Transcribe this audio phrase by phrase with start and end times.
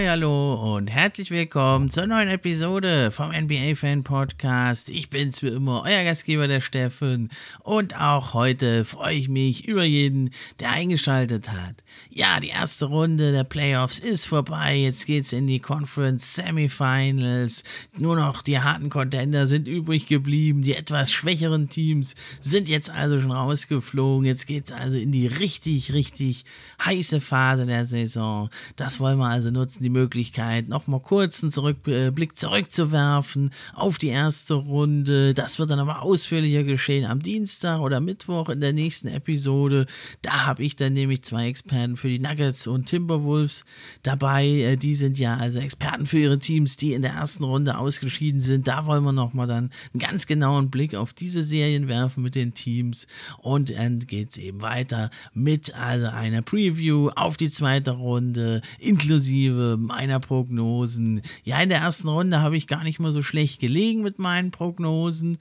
[0.00, 4.88] Hi, hallo und herzlich willkommen zur neuen Episode vom NBA Fan Podcast.
[4.88, 7.28] Ich bin's wie immer, euer Gastgeber, der Steffen.
[7.62, 11.74] Und auch heute freue ich mich über jeden, der eingeschaltet hat.
[12.08, 14.74] Ja, die erste Runde der Playoffs ist vorbei.
[14.74, 17.62] Jetzt geht's in die Conference Semifinals.
[17.98, 20.62] Nur noch die harten Contender sind übrig geblieben.
[20.62, 24.24] Die etwas schwächeren Teams sind jetzt also schon rausgeflogen.
[24.24, 26.46] Jetzt geht's also in die richtig, richtig
[26.82, 28.48] heiße Phase der Saison.
[28.76, 33.98] Das wollen wir also nutzen die Möglichkeit, nochmal kurz einen Zurück, äh, Blick zurückzuwerfen auf
[33.98, 35.34] die erste Runde.
[35.34, 39.86] Das wird dann aber ausführlicher geschehen am Dienstag oder Mittwoch in der nächsten Episode.
[40.22, 43.64] Da habe ich dann nämlich zwei Experten für die Nuggets und Timberwolves
[44.02, 44.46] dabei.
[44.46, 48.40] Äh, die sind ja also Experten für ihre Teams, die in der ersten Runde ausgeschieden
[48.40, 48.68] sind.
[48.68, 52.54] Da wollen wir nochmal dann einen ganz genauen Blick auf diese Serien werfen mit den
[52.54, 53.06] Teams.
[53.38, 59.78] Und dann geht es eben weiter mit also einer Preview auf die zweite Runde, inklusive
[59.80, 61.22] meiner Prognosen.
[61.44, 64.50] Ja, in der ersten Runde habe ich gar nicht mal so schlecht gelegen mit meinen
[64.50, 65.38] Prognosen.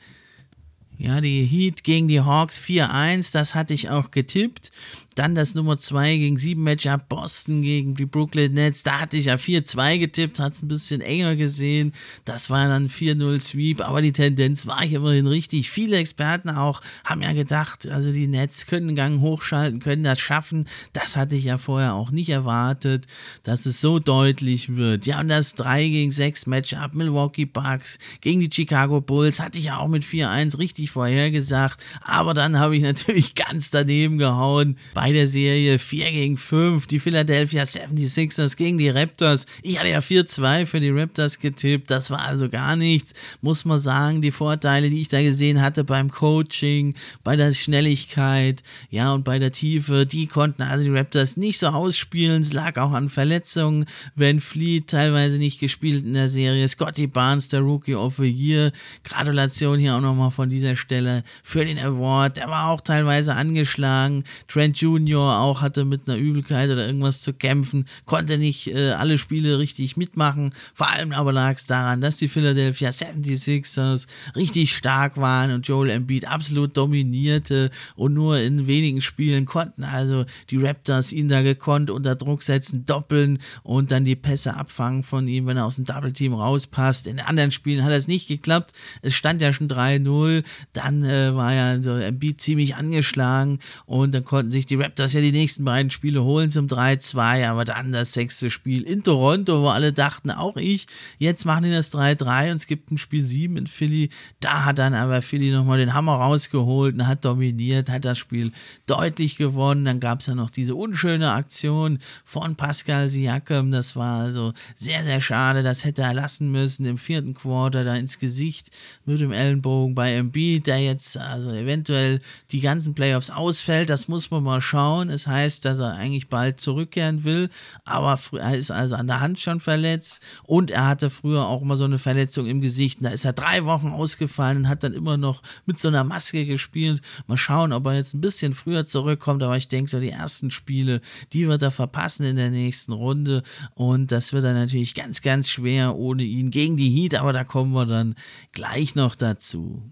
[0.97, 4.71] Ja, die Heat gegen die Hawks 4-1, das hatte ich auch getippt.
[5.19, 8.83] Dann das Nummer 2 gegen 7 Matchup Boston gegen die Brooklyn Nets.
[8.83, 11.91] Da hatte ich ja 4-2 getippt, hat es ein bisschen enger gesehen.
[12.23, 15.71] Das war dann 4-0 Sweep, aber die Tendenz war ich immerhin richtig.
[15.71, 20.21] Viele Experten auch haben ja gedacht, also die Nets können einen Gang hochschalten, können das
[20.21, 20.69] schaffen.
[20.93, 23.05] Das hatte ich ja vorher auch nicht erwartet,
[23.43, 25.05] dass es so deutlich wird.
[25.05, 29.65] Ja, und das 3 gegen 6 Matchup Milwaukee Bucks gegen die Chicago Bulls hatte ich
[29.65, 31.83] ja auch mit 4-1 richtig vorhergesagt.
[32.03, 36.85] Aber dann habe ich natürlich ganz daneben gehauen bei der Serie 4 gegen 5.
[36.85, 39.45] Die Philadelphia 76ers gegen die Raptors.
[39.63, 41.89] Ich hatte ja 4-2 für die Raptors getippt.
[41.89, 43.13] Das war also gar nichts.
[43.41, 48.61] Muss man sagen, die Vorteile, die ich da gesehen hatte beim Coaching, bei der Schnelligkeit,
[48.89, 52.41] ja, und bei der Tiefe, die konnten also die Raptors nicht so ausspielen.
[52.41, 53.85] Es lag auch an Verletzungen.
[54.15, 56.67] Van Fleet teilweise nicht gespielt in der Serie.
[56.67, 58.71] Scotty Barnes, der Rookie of the Year.
[59.03, 62.37] Gratulation hier auch nochmal von dieser Stelle für den Award.
[62.37, 64.23] Der war auch teilweise angeschlagen.
[64.47, 68.91] Trent Jr Junior auch hatte mit einer Übelkeit oder irgendwas zu kämpfen, konnte nicht äh,
[68.91, 70.51] alle Spiele richtig mitmachen.
[70.73, 75.89] Vor allem aber lag es daran, dass die Philadelphia 76ers richtig stark waren und Joel
[75.89, 81.89] Embiid absolut dominierte und nur in wenigen Spielen konnten also die Raptors ihn da gekonnt
[81.89, 85.85] unter Druck setzen, doppeln und dann die Pässe abfangen von ihm, wenn er aus dem
[85.85, 87.07] Double Team rauspasst.
[87.07, 88.73] In anderen Spielen hat es nicht geklappt.
[89.01, 90.43] Es stand ja schon 3-0.
[90.73, 95.21] Dann äh, war ja so Embiid ziemlich angeschlagen und dann konnten sich die Raptors ja
[95.21, 99.67] die nächsten beiden Spiele holen zum 3-2, aber dann das sechste Spiel in Toronto, wo
[99.67, 103.57] alle dachten, auch ich, jetzt machen die das 3-3 und es gibt ein Spiel 7
[103.57, 104.09] in Philly.
[104.39, 108.51] Da hat dann aber Philly nochmal den Hammer rausgeholt und hat dominiert, hat das Spiel
[108.85, 109.85] deutlich gewonnen.
[109.85, 113.71] Dann gab es ja noch diese unschöne Aktion von Pascal Siakam.
[113.71, 115.63] Das war also sehr, sehr schade.
[115.63, 118.69] Das hätte er lassen müssen im vierten Quarter da ins Gesicht
[119.05, 122.19] mit dem Ellenbogen bei Embiid, der jetzt also eventuell
[122.51, 123.89] die ganzen Playoffs ausfällt.
[123.89, 125.09] Das muss man mal schauen.
[125.09, 127.49] Es heißt, dass er eigentlich bald zurückkehren will,
[127.85, 131.75] aber er ist also an der Hand schon verletzt und er hatte früher auch immer
[131.75, 132.99] so eine Verletzung im Gesicht.
[133.01, 136.45] Da ist er drei Wochen ausgefallen und hat dann immer noch mit so einer Maske
[136.45, 137.01] gespielt.
[137.27, 140.51] Mal schauen, ob er jetzt ein bisschen früher zurückkommt, aber ich denke, so die ersten
[140.51, 141.01] Spiele,
[141.33, 143.43] die wird er verpassen in der nächsten Runde
[143.73, 147.43] und das wird dann natürlich ganz, ganz schwer ohne ihn gegen die Heat, aber da
[147.43, 148.15] kommen wir dann
[148.51, 149.91] gleich noch dazu.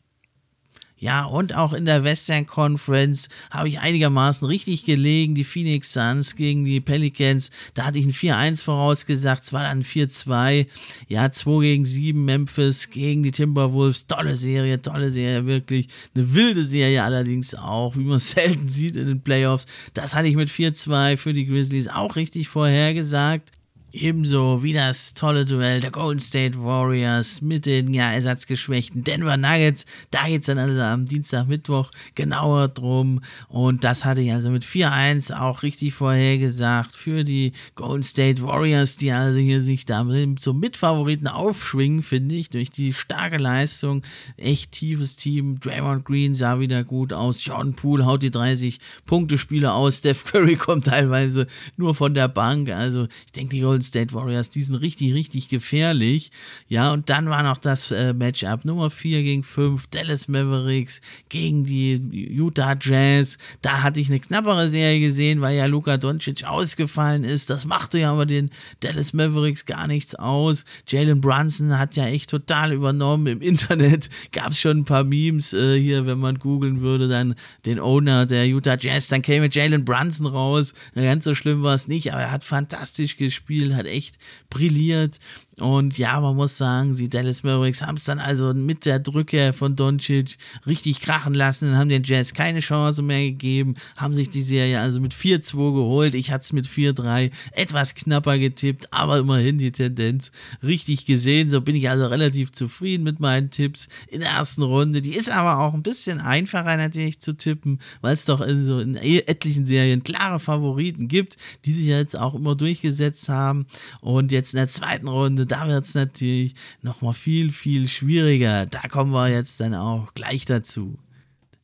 [0.99, 5.35] Ja, und auch in der Western Conference habe ich einigermaßen richtig gelegen.
[5.35, 9.83] Die Phoenix Suns gegen die Pelicans, da hatte ich ein 4-1 vorausgesagt, es war dann
[9.83, 10.65] 4-2.
[11.07, 14.07] Ja, 2 gegen 7 Memphis gegen die Timberwolves.
[14.07, 15.87] Tolle Serie, tolle Serie, wirklich.
[16.15, 19.67] Eine wilde Serie allerdings auch, wie man selten sieht in den Playoffs.
[19.93, 23.51] Das hatte ich mit 4-2 für die Grizzlies auch richtig vorhergesagt.
[23.99, 29.85] Ebenso wie das tolle Duell der Golden State Warriors mit den ja ersatzgeschwächten Denver Nuggets.
[30.11, 33.21] Da geht es dann also am Dienstag, Mittwoch genauer drum.
[33.47, 38.97] Und das hatte ich also mit 4-1 auch richtig vorhergesagt für die Golden State Warriors,
[38.97, 40.05] die also hier sich da
[40.35, 44.03] zum Mitfavoriten aufschwingen, finde ich, durch die starke Leistung.
[44.37, 45.59] Echt tiefes Team.
[45.59, 47.43] Draymond Green sah wieder gut aus.
[47.43, 49.97] John Poole haut die 30 Punkte Spiele aus.
[49.97, 51.47] Steph Curry kommt teilweise
[51.77, 52.69] nur von der Bank.
[52.69, 56.31] Also ich denke, die Golden State Warriors, die sind richtig, richtig gefährlich.
[56.67, 61.63] Ja, und dann war noch das äh, Matchup Nummer 4 gegen 5, Dallas Mavericks gegen
[61.63, 61.95] die
[62.31, 63.37] Utah Jazz.
[63.61, 67.49] Da hatte ich eine knappere Serie gesehen, weil ja Luka Doncic ausgefallen ist.
[67.49, 68.49] Das machte ja aber den
[68.79, 70.65] Dallas Mavericks gar nichts aus.
[70.87, 73.27] Jalen Brunson hat ja echt total übernommen.
[73.27, 77.35] Im Internet gab es schon ein paar Memes äh, hier, wenn man googeln würde, dann
[77.65, 80.73] den Owner der Utah Jazz, dann käme Jalen Brunson raus.
[80.95, 84.15] Ganz so schlimm war es nicht, aber er hat fantastisch gespielt, hat echt
[84.47, 85.19] brilliert.
[85.59, 89.53] Und ja, man muss sagen, die Dallas Mavericks haben es dann also mit der Drücke
[89.53, 90.37] von Doncic
[90.67, 94.79] richtig krachen lassen und haben den Jazz keine Chance mehr gegeben, haben sich die Serie
[94.79, 96.13] also mit 4-2 geholt.
[96.13, 100.31] Ich hatte es mit 4-3 etwas knapper getippt, aber immerhin die Tendenz
[100.61, 101.49] richtig gesehen.
[101.49, 105.01] So bin ich also relativ zufrieden mit meinen Tipps in der ersten Runde.
[105.01, 108.79] Die ist aber auch ein bisschen einfacher natürlich zu tippen, weil es doch in so
[108.79, 113.65] in etlichen Serien klare Favoriten gibt, die sich jetzt auch immer durchgesetzt haben.
[114.01, 118.65] Und jetzt in der zweiten Runde da wird es natürlich nochmal viel, viel schwieriger.
[118.65, 120.97] Da kommen wir jetzt dann auch gleich dazu.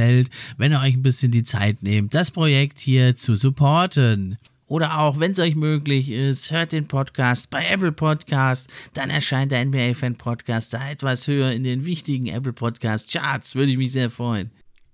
[0.00, 4.38] gefällt, wenn ihr euch ein bisschen die Zeit nehmt, das Projekt hier zu supporten.
[4.66, 8.70] Oder auch, wenn es euch möglich ist, hört den Podcast bei Apple Podcast.
[8.94, 13.56] Dann erscheint der NBA Fan Podcast da etwas höher in den wichtigen Apple Podcast Charts.
[13.56, 14.50] Würde ich mich sehr freuen.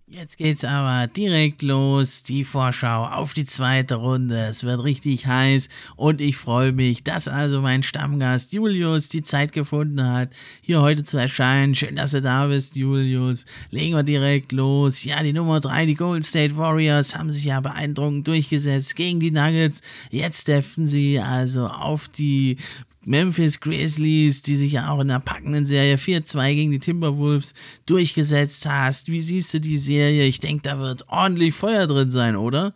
[0.09, 4.39] Jetzt geht's aber direkt los, die Vorschau auf die zweite Runde.
[4.39, 9.51] Es wird richtig heiß und ich freue mich, dass also mein Stammgast Julius die Zeit
[9.51, 10.31] gefunden hat,
[10.61, 11.75] hier heute zu erscheinen.
[11.75, 13.47] Schön, dass du da bist, Julius.
[13.73, 15.03] Legen wir direkt los.
[15.03, 19.33] Ja, die Nummer 3, die Golden State Warriors, haben sich ja beeindruckend durchgesetzt gegen die
[19.33, 19.81] Nuggets.
[20.11, 22.59] Jetzt dürfen sie also auf die
[23.07, 27.55] Memphis Grizzlies, die sich ja auch in der packenden Serie 4-2 gegen die Timberwolves
[27.87, 29.09] durchgesetzt hast.
[29.09, 30.25] Wie siehst du die Serie?
[30.25, 32.75] Ich denke, da wird ordentlich Feuer drin sein, oder?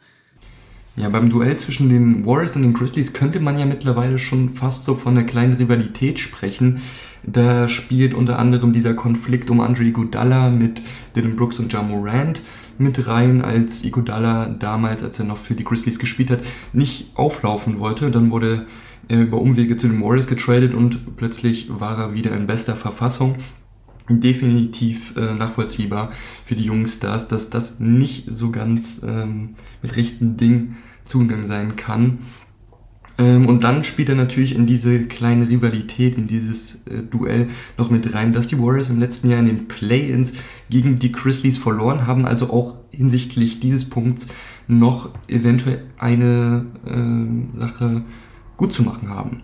[0.96, 4.84] Ja, beim Duell zwischen den Warriors und den Grizzlies könnte man ja mittlerweile schon fast
[4.84, 6.80] so von einer kleinen Rivalität sprechen.
[7.24, 10.82] Da spielt unter anderem dieser Konflikt um Andre Iguodala mit
[11.16, 12.42] Dylan Brooks und Ja Morant
[12.78, 16.40] mit rein, als Iguodala damals, als er noch für die Grizzlies gespielt hat,
[16.72, 18.10] nicht auflaufen wollte.
[18.10, 18.66] Dann wurde
[19.16, 23.36] über Umwege zu den Warriors getradet und plötzlich war er wieder in bester Verfassung.
[24.08, 26.10] Definitiv äh, nachvollziehbar
[26.44, 29.50] für die jungen Stars, dass das nicht so ganz ähm,
[29.82, 32.18] mit rechten Ding zugegangen sein kann.
[33.20, 37.90] Ähm, und dann spielt er natürlich in diese kleine Rivalität, in dieses äh, Duell noch
[37.90, 40.32] mit rein, dass die Warriors im letzten Jahr in den Play-ins
[40.70, 44.28] gegen die Grizzlies verloren haben, also auch hinsichtlich dieses Punkts
[44.68, 48.02] noch eventuell eine äh, Sache
[48.60, 49.42] gut zu machen haben.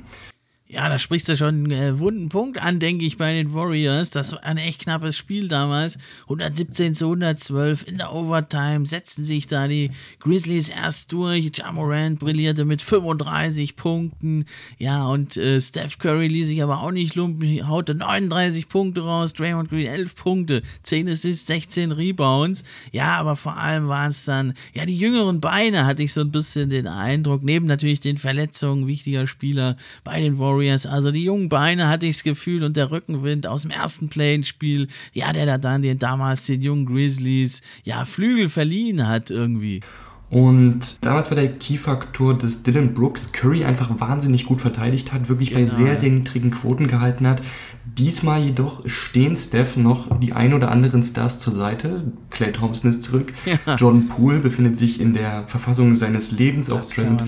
[0.69, 4.11] Ja, da sprichst du schon einen äh, wunden Punkt an, denke ich, bei den Warriors.
[4.11, 5.97] Das war ein echt knappes Spiel damals.
[6.25, 11.53] 117 zu 112 in der Overtime setzten sich da die Grizzlies erst durch.
[11.55, 14.45] Jamorant brillierte mit 35 Punkten.
[14.77, 19.35] Ja, und äh, Steph Curry ließ sich aber auch nicht lumpen, haute 39 Punkte raus.
[19.35, 22.65] Draymond Green 11 Punkte, 10 Assists, 16 Rebounds.
[22.91, 26.33] Ja, aber vor allem waren es dann, ja, die jüngeren Beine hatte ich so ein
[26.33, 27.45] bisschen den Eindruck.
[27.45, 30.87] Neben natürlich den Verletzungen wichtiger Spieler bei den Warriors Warriors.
[30.87, 34.89] Also die jungen Beine hatte ich das Gefühl und der Rückenwind aus dem ersten Play-in-Spiel,
[35.13, 39.81] ja, der da dann den damals den jungen Grizzlies, ja, Flügel verliehen hat irgendwie.
[40.29, 45.51] Und damals war der Key-Faktor, dass Dylan Brooks Curry einfach wahnsinnig gut verteidigt hat, wirklich
[45.51, 45.61] genau.
[45.61, 47.43] bei sehr, sehr niedrigen Quoten gehalten hat.
[47.85, 52.13] Diesmal jedoch stehen Steph noch die ein oder anderen Stars zur Seite.
[52.31, 53.33] Clay Thompson ist zurück.
[53.47, 53.77] Ja.
[53.77, 56.69] John Poole befindet sich in der Verfassung seines Lebens.
[56.69, 57.23] Das Auch Trent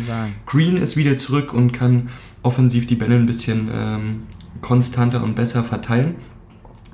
[0.46, 2.08] Green ist wieder zurück und kann
[2.42, 4.22] offensiv die Bälle ein bisschen ähm,
[4.60, 6.16] konstanter und besser verteilen.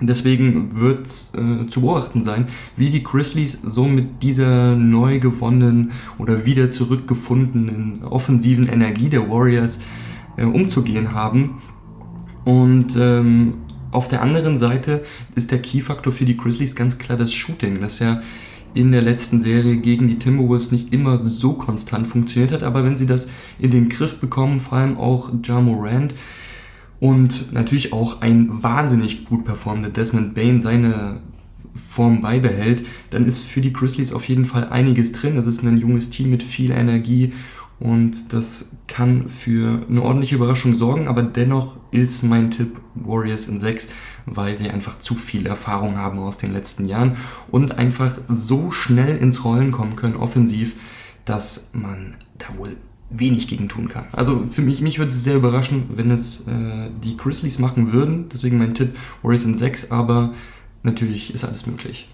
[0.01, 6.45] Deswegen wird äh, zu beobachten sein, wie die Grizzlies so mit dieser neu gewonnenen oder
[6.45, 9.79] wieder zurückgefundenen offensiven Energie der Warriors
[10.37, 11.63] äh, umzugehen haben.
[12.45, 13.55] Und ähm,
[13.93, 15.05] auf der anderen Seite
[15.37, 18.21] ist der Key-Faktor für die Grizzlies ganz klar das Shooting, das ja
[18.75, 22.97] in der letzten Serie gegen die Timberwolves nicht immer so konstant funktioniert hat, aber wenn
[22.97, 23.29] sie das
[23.61, 26.15] in den Griff bekommen, vor allem auch Ja Morant
[27.05, 31.21] und natürlich auch ein wahnsinnig gut performender Desmond Bain seine
[31.75, 35.37] Form beibehält, dann ist für die Grizzlies auf jeden Fall einiges drin.
[35.37, 37.35] Das ist ein junges Team mit viel Energie
[37.79, 43.61] und das kann für eine ordentliche Überraschung sorgen, aber dennoch ist mein Tipp Warriors in
[43.61, 43.89] 6,
[44.25, 47.19] weil sie einfach zu viel Erfahrung haben aus den letzten Jahren
[47.51, 50.77] und einfach so schnell ins Rollen kommen können, offensiv,
[51.27, 52.79] dass man da wohl
[53.11, 54.07] wenig gegen tun kann.
[54.13, 58.29] Also für mich, mich würde es sehr überraschen, wenn es äh, die Grizzlies machen würden.
[58.33, 60.33] Deswegen mein Tipp Warriors in 6, aber
[60.83, 62.09] natürlich ist alles möglich.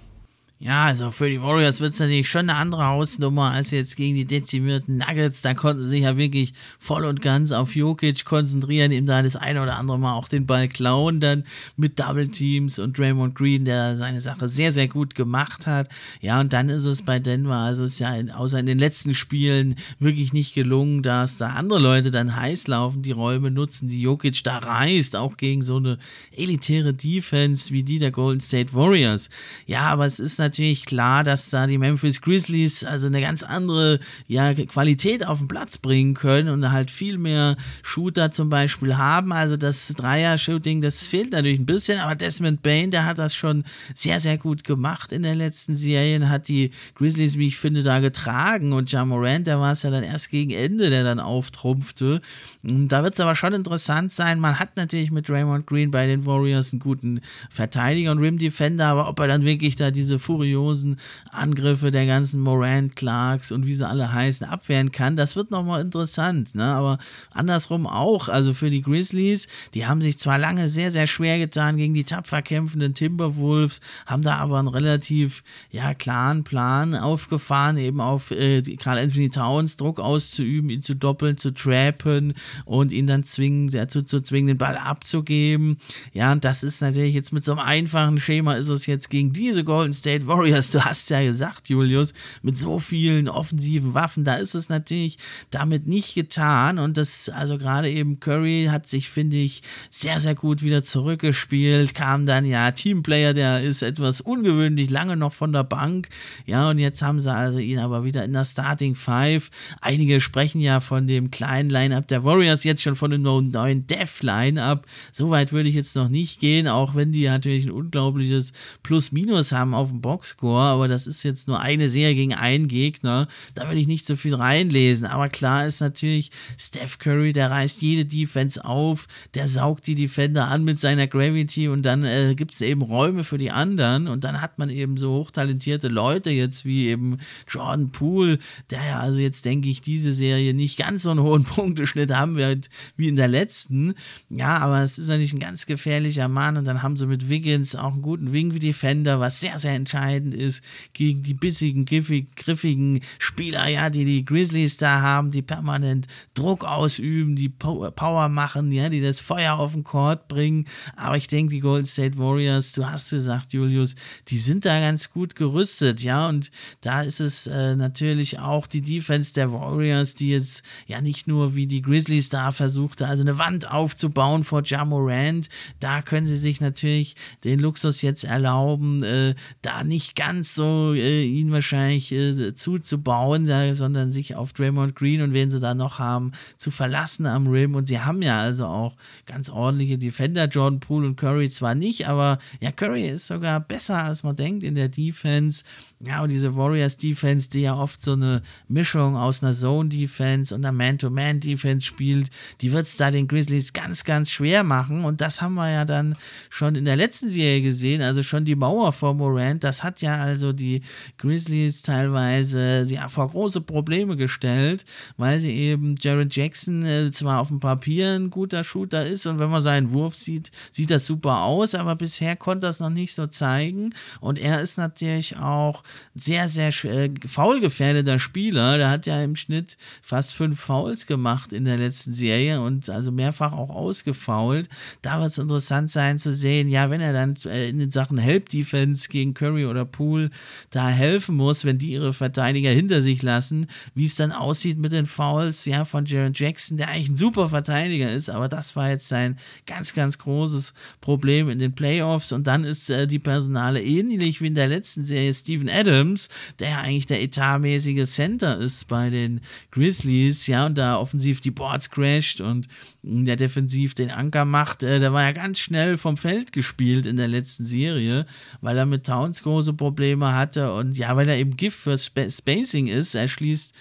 [0.63, 4.15] Ja, also für die Warriors wird es natürlich schon eine andere Hausnummer als jetzt gegen
[4.15, 5.41] die dezimierten Nuggets.
[5.41, 9.37] Da konnten sie sich ja wirklich voll und ganz auf Jokic konzentrieren, ihm da das
[9.37, 11.45] eine oder andere Mal auch den Ball klauen, dann
[11.79, 15.89] mit Double Teams und Draymond Green, der seine Sache sehr, sehr gut gemacht hat.
[16.21, 19.15] Ja, und dann ist es bei Denver, also ist ja in, außer in den letzten
[19.15, 24.03] Spielen wirklich nicht gelungen, dass da andere Leute dann heiß laufen, die Räume nutzen, die
[24.03, 25.97] Jokic da reißt, auch gegen so eine
[26.37, 29.31] elitäre Defense wie die der Golden State Warriors.
[29.65, 33.43] Ja, aber es ist natürlich natürlich klar, dass da die Memphis Grizzlies also eine ganz
[33.43, 38.97] andere ja, Qualität auf den Platz bringen können und halt viel mehr Shooter zum Beispiel
[38.97, 39.33] haben.
[39.33, 43.65] Also das Dreier-Shooting, das fehlt natürlich ein bisschen, aber Desmond Bain, der hat das schon
[43.95, 48.01] sehr, sehr gut gemacht in den letzten Serien, hat die Grizzlies, wie ich finde, da
[48.01, 52.21] getragen und Ja Morant, der war es ja dann erst gegen Ende, der dann auftrumpfte.
[52.63, 54.41] Da wird es aber schon interessant sein.
[54.41, 58.87] Man hat natürlich mit Raymond Green bei den Warriors einen guten Verteidiger und Rim Defender,
[58.87, 60.97] aber ob er dann wirklich da diese Fury furiosen
[61.31, 65.17] Angriffe der ganzen Morant, Clarks und wie sie alle heißen, abwehren kann.
[65.17, 66.55] Das wird nochmal interessant.
[66.55, 66.65] Ne?
[66.65, 66.99] Aber
[67.31, 68.29] andersrum auch.
[68.29, 72.05] Also für die Grizzlies, die haben sich zwar lange sehr, sehr schwer getan gegen die
[72.05, 78.63] tapfer kämpfenden Timberwolves, haben da aber einen relativ ja, klaren Plan aufgefahren, eben auf äh,
[78.77, 82.33] Karl Anthony Towns Druck auszuüben, ihn zu doppeln, zu trappen
[82.65, 85.79] und ihn dann zwingen, dazu zu zwingen, den Ball abzugeben.
[86.15, 89.33] Ja, und das ist natürlich jetzt mit so einem einfachen Schema ist es jetzt gegen
[89.33, 94.35] diese Golden State Warriors, du hast ja gesagt, Julius, mit so vielen offensiven Waffen, da
[94.35, 95.19] ist es natürlich
[95.51, 96.79] damit nicht getan.
[96.79, 101.97] Und das, also gerade eben Curry hat sich, finde ich, sehr, sehr gut wieder zurückgespielt,
[101.97, 106.09] kam dann ja Teamplayer, der ist etwas ungewöhnlich lange noch von der Bank.
[106.47, 109.51] Ja, und jetzt haben sie also ihn aber wieder in der Starting Five.
[109.81, 114.87] Einige sprechen ja von dem kleinen Line-Up der Warriors, jetzt schon von dem neuen Death-Line-Up.
[115.13, 118.53] Soweit würde ich jetzt noch nicht gehen, auch wenn die natürlich ein unglaubliches
[118.85, 120.10] Plus-Minus haben auf dem Box.
[120.11, 123.29] Boxscore, aber das ist jetzt nur eine Serie gegen einen Gegner.
[123.55, 125.07] Da will ich nicht so viel reinlesen.
[125.07, 130.49] Aber klar ist natürlich, Steph Curry, der reißt jede Defense auf, der saugt die Defender
[130.49, 134.25] an mit seiner Gravity und dann äh, gibt es eben Räume für die anderen und
[134.25, 138.41] dann hat man eben so hochtalentierte Leute jetzt wie eben Jordan Poole,
[138.71, 142.35] der ja also jetzt denke ich diese Serie nicht ganz so einen hohen Punkteschnitt haben
[142.35, 143.95] wird wie in der letzten.
[144.29, 147.77] Ja, aber es ist natürlich ein ganz gefährlicher Mann und dann haben sie mit Wiggins
[147.77, 153.01] auch einen guten Wing-Defender, was sehr, sehr entscheidend entscheidend ist gegen die bissigen, griffig, griffigen
[153.19, 158.89] Spieler, ja, die die Grizzlies da haben, die permanent Druck ausüben, die Power machen, ja,
[158.89, 160.67] die das Feuer auf den Court bringen.
[160.97, 163.95] Aber ich denke, die Golden State Warriors, du hast gesagt, Julius,
[164.29, 168.83] die sind da ganz gut gerüstet, ja, und da ist es äh, natürlich auch die
[168.83, 173.39] Defense der Warriors, die jetzt ja nicht nur wie die Grizzlies da versuchte, also eine
[173.39, 177.15] Wand aufzubauen vor Jamorant, da können sie sich natürlich
[177.45, 183.45] den Luxus jetzt erlauben, äh, da nicht ganz so äh, ihn wahrscheinlich äh, zuzubauen,
[183.75, 187.75] sondern sich auf Draymond Green und wen sie da noch haben, zu verlassen am Rim.
[187.75, 188.95] Und sie haben ja also auch
[189.27, 194.05] ganz ordentliche Defender, Jordan Poole und Curry zwar nicht, aber ja, Curry ist sogar besser,
[194.05, 195.65] als man denkt in der Defense.
[196.07, 200.73] Ja, und diese Warriors-Defense, die ja oft so eine Mischung aus einer Zone-Defense und einer
[200.73, 202.31] Man-to-Man-Defense spielt,
[202.63, 205.05] die wird es da den Grizzlies ganz, ganz schwer machen.
[205.05, 206.17] Und das haben wir ja dann
[206.49, 210.17] schon in der letzten Serie gesehen, also schon die Mauer vor Morant, das hat ja
[210.17, 210.81] also die
[211.19, 214.87] Grizzlies teilweise ja, vor große Probleme gestellt,
[215.19, 219.39] weil sie eben Jared Jackson äh, zwar auf dem Papier ein guter Shooter ist und
[219.39, 223.15] wenn man seinen Wurf sieht, sieht das super aus, aber bisher konnte es noch nicht
[223.15, 223.91] so zeigen.
[224.21, 225.83] Und er ist natürlich auch
[226.15, 228.79] sehr, sehr äh, faulgefährdeter Spieler.
[228.79, 233.13] Der hat ja im Schnitt fast fünf Fouls gemacht in der letzten Serie und also
[233.13, 234.69] mehrfach auch ausgefault.
[235.03, 238.19] Da wird es interessant sein zu sehen, ja, wenn er dann äh, in den Sachen
[238.19, 240.31] Help Defense gegen Curry oder Poole
[240.71, 244.93] da helfen muss, wenn die ihre Verteidiger hinter sich lassen, wie es dann aussieht mit
[244.93, 248.91] den Fouls, ja, von Jaron Jackson, der eigentlich ein super Verteidiger ist, aber das war
[248.91, 253.83] jetzt sein ganz, ganz großes Problem in den Playoffs und dann ist äh, die Personale
[253.83, 258.89] ähnlich wie in der letzten Serie Steven Adams, der ja eigentlich der etatmäßige Center ist
[258.89, 262.69] bei den Grizzlies, ja, und da offensiv die Boards crasht und
[263.03, 267.17] der defensiv den Anker macht, äh, der war ja ganz schnell vom Feld gespielt in
[267.17, 268.27] der letzten Serie,
[268.61, 272.29] weil er mit Towns große Probleme hatte und ja, weil er eben Gift für Sp
[272.31, 273.15] Spacing ist.
[273.15, 273.75] Er schließt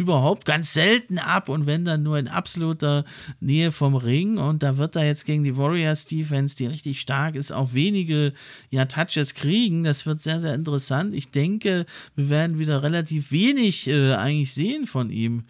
[0.00, 3.04] überhaupt ganz selten ab und wenn dann nur in absoluter
[3.38, 7.34] Nähe vom Ring und da wird er jetzt gegen die Warriors Defense, die richtig stark
[7.34, 8.32] ist, auch wenige
[8.70, 9.84] ja, Touches kriegen.
[9.84, 11.14] Das wird sehr, sehr interessant.
[11.14, 11.84] Ich denke,
[12.16, 15.44] wir werden wieder relativ wenig äh, eigentlich sehen von ihm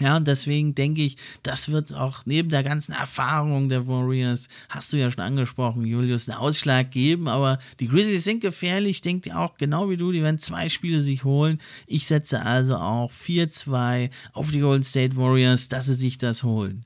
[0.00, 4.92] ja, und deswegen denke ich, das wird auch neben der ganzen Erfahrung der Warriors, hast
[4.92, 7.28] du ja schon angesprochen, Julius, einen Ausschlag geben.
[7.28, 11.00] Aber die Grizzlies sind gefährlich, denkt ihr auch genau wie du, die werden zwei Spiele
[11.00, 11.60] sich holen.
[11.86, 16.84] Ich setze also auch 4-2 auf die Golden State Warriors, dass sie sich das holen.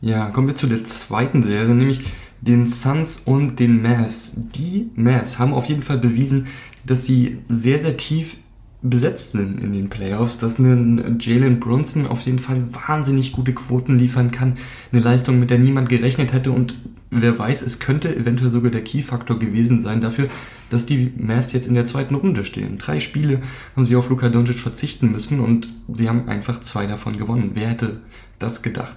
[0.00, 2.00] Ja, kommen wir zu der zweiten Serie, nämlich
[2.40, 4.32] den Suns und den Mavs.
[4.56, 6.48] Die Mavs haben auf jeden Fall bewiesen,
[6.84, 8.36] dass sie sehr, sehr tief
[8.82, 13.96] besetzt sind in den Playoffs, dass ein Jalen Brunson auf jeden Fall wahnsinnig gute Quoten
[13.96, 14.56] liefern kann,
[14.92, 16.74] eine Leistung, mit der niemand gerechnet hätte und
[17.10, 20.28] wer weiß, es könnte eventuell sogar der Key-Faktor gewesen sein dafür,
[20.70, 22.78] dass die Mavs jetzt in der zweiten Runde stehen.
[22.78, 23.40] Drei Spiele
[23.76, 27.52] haben sie auf Luka Doncic verzichten müssen und sie haben einfach zwei davon gewonnen.
[27.54, 28.00] Wer hätte
[28.38, 28.96] das gedacht?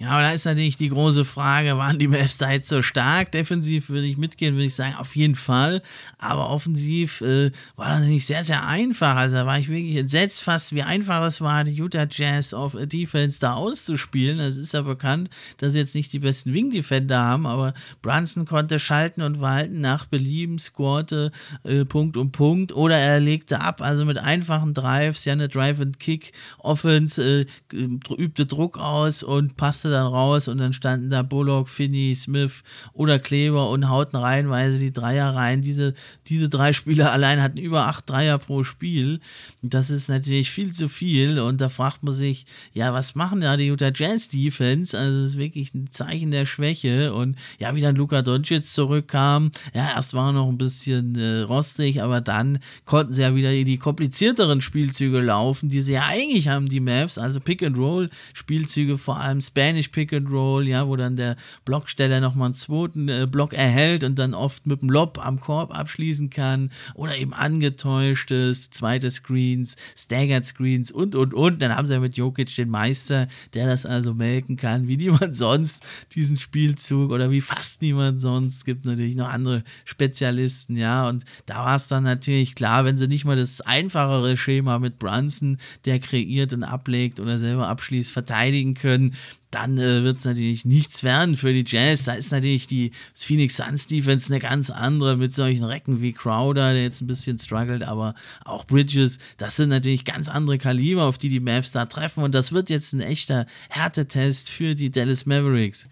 [0.00, 3.32] Ja, aber da ist natürlich die große Frage, waren die Mavs da jetzt so stark?
[3.32, 5.82] Defensiv würde ich mitgehen, würde ich sagen, auf jeden Fall.
[6.16, 9.14] Aber offensiv äh, war das natürlich sehr, sehr einfach.
[9.16, 12.74] Also da war ich wirklich entsetzt fast, wie einfach es war, die Utah Jazz auf
[12.86, 14.40] Defense da auszuspielen.
[14.40, 15.28] Es ist ja bekannt,
[15.58, 20.06] dass sie jetzt nicht die besten Wing-Defender haben, aber Brunson konnte schalten und walten nach
[20.06, 21.30] Belieben, scorte
[21.64, 27.46] äh, Punkt um Punkt oder er legte ab, also mit einfachen Drives, ja eine Drive-and-Kick-Offense,
[27.72, 27.78] äh,
[28.16, 33.18] übte Druck aus und passte dann raus und dann standen da Bullock, Finney, Smith oder
[33.18, 35.62] Kleber und hauten reihenweise die Dreier rein.
[35.62, 35.94] Diese,
[36.26, 39.20] diese drei Spieler allein hatten über acht Dreier pro Spiel.
[39.62, 43.56] Das ist natürlich viel zu viel und da fragt man sich, ja, was machen da
[43.56, 44.98] die Utah Jazz Defense?
[44.98, 49.50] Also das ist wirklich ein Zeichen der Schwäche und ja, wie dann Luka Doncic zurückkam,
[49.74, 53.50] ja, erst war er noch ein bisschen äh, rostig, aber dann konnten sie ja wieder
[53.50, 58.10] die komplizierteren Spielzüge laufen, die sie ja eigentlich haben, die Maps, also Pick and Roll
[58.34, 62.54] Spielzüge, vor allem Spanish Spanish Pick and Roll, ja, wo dann der Blocksteller nochmal einen
[62.54, 67.16] zweiten äh, Block erhält und dann oft mit dem Lob am Korb abschließen kann oder
[67.16, 71.62] eben angetäuschtes, zweite Screens, Staggered Screens und, und, und.
[71.62, 75.36] Dann haben sie ja mit Jokic den Meister, der das also melken kann, wie niemand
[75.36, 75.82] sonst
[76.14, 78.56] diesen Spielzug oder wie fast niemand sonst.
[78.56, 82.98] Es gibt natürlich noch andere Spezialisten, ja, und da war es dann natürlich klar, wenn
[82.98, 88.12] sie nicht mal das einfachere Schema mit Brunson, der kreiert und ablegt oder selber abschließt,
[88.12, 89.14] verteidigen können,
[89.50, 92.04] dann äh, wird es natürlich nichts werden für die Jazz.
[92.04, 96.72] Da ist natürlich die Phoenix Suns Defense eine ganz andere mit solchen Recken wie Crowder,
[96.72, 99.18] der jetzt ein bisschen struggelt, aber auch Bridges.
[99.38, 102.70] Das sind natürlich ganz andere Kaliber, auf die die Mavs da treffen und das wird
[102.70, 105.88] jetzt ein echter Härtetest für die Dallas Mavericks.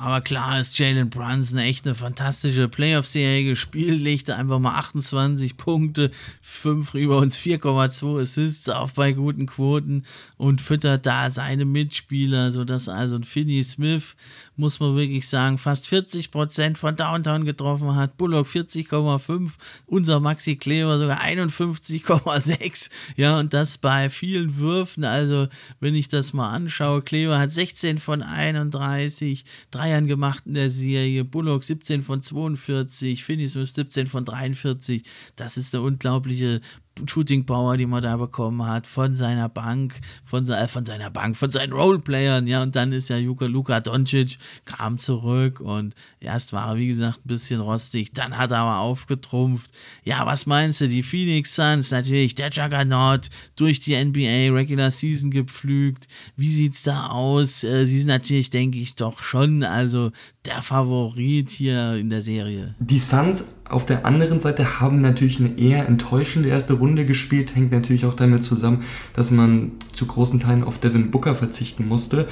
[0.00, 6.10] Aber klar ist Jalen Brunson echt eine fantastische Playoff-Serie gespielt, legte einfach mal 28 Punkte,
[6.40, 10.04] 5 Rebounds, 4,2 Assists auf bei guten Quoten
[10.38, 14.16] und füttert da seine Mitspieler, sodass also ein Finney Smith
[14.60, 18.16] muss man wirklich sagen, fast 40 Prozent von Downtown getroffen hat.
[18.16, 19.50] Bullock 40,5,
[19.86, 22.90] unser Maxi Kleber sogar 51,6.
[23.16, 25.04] Ja, und das bei vielen Würfen.
[25.04, 25.48] Also,
[25.80, 31.24] wenn ich das mal anschaue, Kleber hat 16 von 31 Dreiern gemacht in der Serie.
[31.24, 35.02] Bullock 17 von 42, Finney Smith 17 von 43.
[35.36, 36.60] Das ist eine unglaubliche
[37.08, 41.36] Shooting Power, die man da bekommen hat, von seiner Bank, von, äh, von seiner Bank,
[41.36, 46.52] von seinen Roleplayern, ja, und dann ist ja Luka, Luka Doncic, kam zurück und erst
[46.52, 49.70] war er, wie gesagt, ein bisschen rostig, dann hat er aber aufgetrumpft.
[50.04, 55.30] Ja, was meinst du, die Phoenix Suns, natürlich der Juggernaut, durch die NBA Regular Season
[55.30, 57.64] gepflügt, wie sieht's da aus?
[57.64, 60.10] Äh, sie sind natürlich, denke ich, doch schon, also
[60.44, 62.74] der Favorit hier in der Serie.
[62.78, 67.70] Die Suns auf der anderen Seite haben natürlich eine eher enttäuschende erste Runde gespielt, hängt
[67.70, 68.82] natürlich auch damit zusammen,
[69.14, 72.26] dass man zu großen Teilen auf Devin Booker verzichten musste.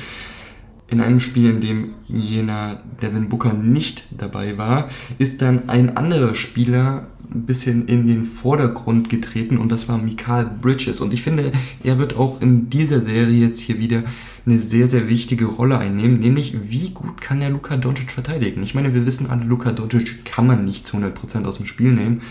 [0.88, 6.34] In einem Spiel, in dem jener Devin Booker nicht dabei war, ist dann ein anderer
[6.34, 11.00] Spieler ein bisschen in den Vordergrund getreten und das war Mikael Bridges.
[11.00, 14.02] Und ich finde, er wird auch in dieser Serie jetzt hier wieder
[14.46, 18.62] eine sehr, sehr wichtige Rolle einnehmen, nämlich wie gut kann der Luka Doncic verteidigen.
[18.62, 21.92] Ich meine, wir wissen alle, Luka Doncic kann man nicht zu 100% aus dem Spiel
[21.92, 22.22] nehmen.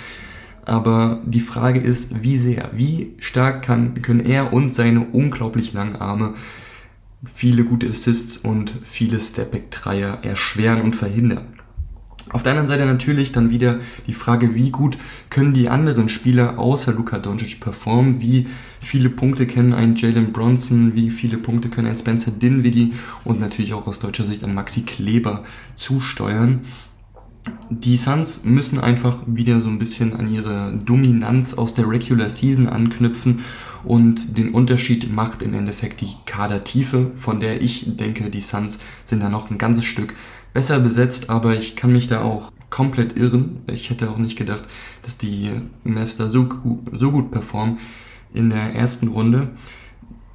[0.65, 5.95] Aber die Frage ist, wie sehr, wie stark kann, können er und seine unglaublich langen
[5.95, 6.33] Arme
[7.23, 11.56] viele gute Assists und viele Stepback-Dreier erschweren und verhindern.
[12.31, 14.97] Auf der anderen Seite natürlich dann wieder die Frage, wie gut
[15.29, 18.47] können die anderen Spieler außer Luka Doncic performen, wie
[18.81, 22.93] viele Punkte kennen ein Jalen Bronson, wie viele Punkte können ein Spencer Dinwiddie?
[23.23, 26.61] Und natürlich auch aus deutscher Sicht ein Maxi Kleber zusteuern.
[27.69, 32.67] Die Suns müssen einfach wieder so ein bisschen an ihre Dominanz aus der Regular Season
[32.67, 33.41] anknüpfen.
[33.83, 39.23] Und den Unterschied macht im Endeffekt die Kadertiefe, von der ich denke, die Suns sind
[39.23, 40.15] da noch ein ganzes Stück
[40.57, 43.59] besser besetzt, aber ich kann mich da auch komplett irren.
[43.67, 44.63] Ich hätte auch nicht gedacht,
[45.03, 45.51] dass die
[45.83, 46.49] Mavs da so,
[46.93, 47.77] so gut performen
[48.33, 49.49] in der ersten Runde.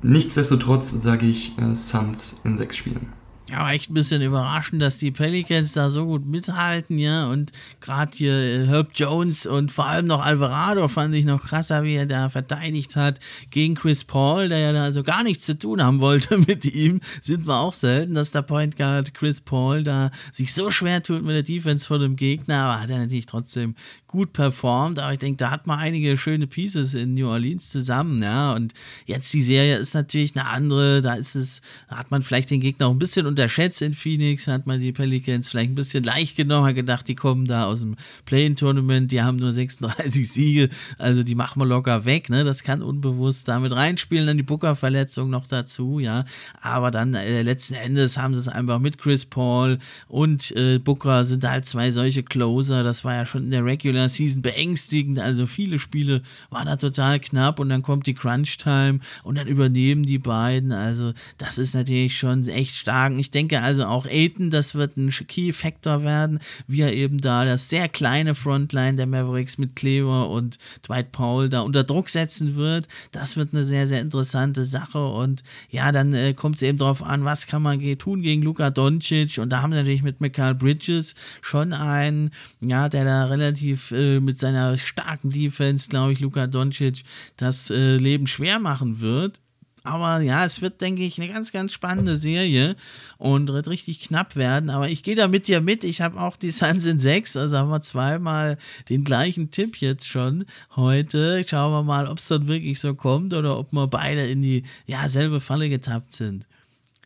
[0.00, 3.08] Nichtsdestotrotz sage ich äh, Suns in sechs Spielen.
[3.52, 7.26] Ja, echt ein bisschen überraschend, dass die Pelicans da so gut mithalten, ja.
[7.26, 11.82] Und gerade hier äh, Herb Jones und vor allem noch Alvarado fand ich noch krasser,
[11.82, 15.58] wie er da verteidigt hat gegen Chris Paul, der ja da also gar nichts zu
[15.58, 17.00] tun haben wollte mit ihm.
[17.20, 21.22] Sind wir auch selten, dass der Point Guard Chris Paul da sich so schwer tut
[21.22, 23.74] mit der Defense vor dem Gegner, aber hat er natürlich trotzdem
[24.06, 24.98] gut performt.
[24.98, 28.54] Aber ich denke, da hat man einige schöne Pieces in New Orleans zusammen, ja.
[28.54, 28.72] Und
[29.04, 31.02] jetzt die Serie ist natürlich eine andere.
[31.02, 31.60] Da ist es,
[31.90, 34.92] da hat man vielleicht den Gegner auch ein bisschen unterschätzt in Phoenix, hat man die
[34.92, 39.20] Pelicans vielleicht ein bisschen leicht genommen, hat gedacht, die kommen da aus dem Play-In-Tournament, die
[39.20, 42.44] haben nur 36 Siege, also die machen wir locker weg, ne?
[42.44, 46.24] Das kann unbewusst damit reinspielen, dann die Booker-Verletzung noch dazu, ja.
[46.60, 51.24] Aber dann äh, letzten Endes haben sie es einfach mit Chris Paul und äh, Booker
[51.24, 55.48] sind halt zwei solche Closer, das war ja schon in der Regular Season beängstigend, also
[55.48, 60.18] viele Spiele waren da total knapp und dann kommt die Crunch-Time und dann übernehmen die
[60.18, 64.96] beiden, also das ist natürlich schon echt stark ich denke also auch Aiton, das wird
[64.96, 70.30] ein Key-Factor werden, wie er eben da das sehr kleine Frontline der Mavericks mit Cleaver
[70.30, 72.86] und Dwight Powell da unter Druck setzen wird.
[73.12, 77.02] Das wird eine sehr, sehr interessante Sache und ja, dann äh, kommt es eben darauf
[77.02, 80.54] an, was kann man tun gegen Luka Doncic und da haben sie natürlich mit Michael
[80.54, 86.46] Bridges schon einen, ja, der da relativ äh, mit seiner starken Defense, glaube ich, Luka
[86.46, 87.02] Doncic
[87.36, 89.40] das äh, Leben schwer machen wird.
[89.84, 92.76] Aber ja, es wird, denke ich, eine ganz, ganz spannende Serie
[93.18, 94.70] und wird richtig knapp werden.
[94.70, 95.82] Aber ich gehe da mit dir mit.
[95.82, 100.08] Ich habe auch die Suns in 6, also haben wir zweimal den gleichen Tipp jetzt
[100.08, 100.44] schon
[100.76, 101.42] heute.
[101.46, 104.62] Schauen wir mal, ob es dann wirklich so kommt oder ob wir beide in die
[104.86, 106.46] ja, selbe Falle getappt sind.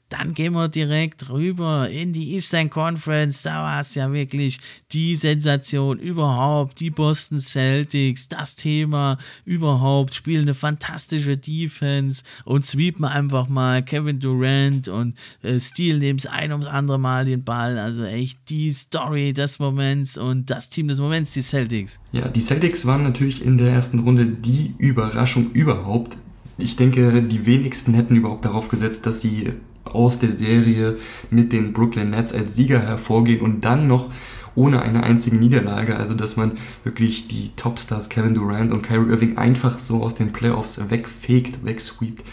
[0.08, 3.42] Dann gehen wir direkt rüber in die Eastern Conference.
[3.42, 4.60] Da war es ja wirklich
[4.92, 6.78] die Sensation überhaupt.
[6.78, 14.20] Die Boston Celtics, das Thema überhaupt, spielen eine fantastische Defense und sweepen einfach mal Kevin
[14.20, 17.76] Durant und äh, stehlen eben das ein ums andere Mal den Ball.
[17.78, 21.98] Also echt die Story des Moments und das Team des Moments, die Celtics.
[22.12, 26.16] Ja, die Celtics waren natürlich in der ersten Runde die Überraschung überhaupt.
[26.58, 29.52] Ich denke, die wenigsten hätten überhaupt darauf gesetzt, dass sie
[29.94, 30.98] aus der Serie
[31.30, 34.10] mit den Brooklyn Nets als Sieger hervorgehen und dann noch
[34.54, 39.36] ohne eine einzige Niederlage, also dass man wirklich die Topstars Kevin Durant und Kyrie Irving
[39.36, 42.24] einfach so aus den Playoffs wegfegt, wegsweept,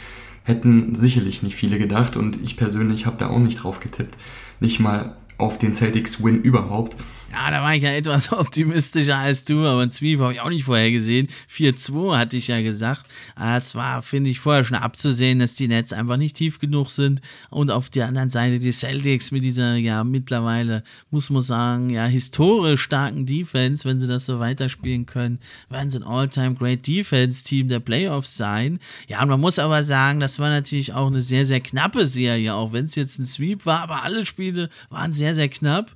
[0.44, 4.18] hätten sicherlich nicht viele gedacht und ich persönlich habe da auch nicht drauf getippt.
[4.60, 6.96] Nicht mal auf den Celtics Win überhaupt.
[7.34, 10.50] Ja, da war ich ja etwas optimistischer als du, aber ein Sweep habe ich auch
[10.50, 11.28] nicht vorher gesehen.
[11.52, 13.08] 4-2 hatte ich ja gesagt.
[13.36, 17.22] Es war, finde ich, vorher schon abzusehen, dass die Nets einfach nicht tief genug sind.
[17.50, 22.06] Und auf der anderen Seite die Celtics mit dieser, ja, mittlerweile, muss man sagen, ja,
[22.06, 27.44] historisch starken Defense, wenn sie das so weiterspielen können, werden sie ein All-Time Great Defense
[27.44, 28.80] Team der Playoffs sein.
[29.08, 32.54] Ja, und man muss aber sagen, das war natürlich auch eine sehr, sehr knappe Serie,
[32.54, 35.96] auch wenn es jetzt ein Sweep war, aber alle Spiele waren sehr, sehr knapp.